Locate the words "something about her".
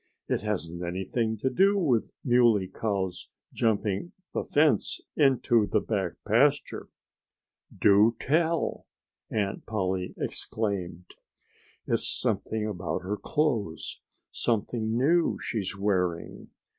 12.07-13.15